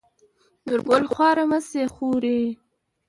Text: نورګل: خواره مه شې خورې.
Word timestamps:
نورګل: 0.65 1.03
خواره 1.13 1.43
مه 1.49 1.59
شې 1.69 1.83
خورې. 1.93 2.39